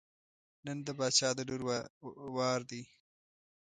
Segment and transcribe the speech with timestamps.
[0.65, 1.61] نن د باچا د لور
[2.35, 2.81] وار دی.